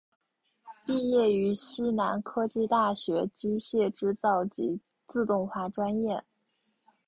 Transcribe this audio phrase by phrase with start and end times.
[0.83, 6.23] 毕业于西南科技大学机械制造及自动化专业。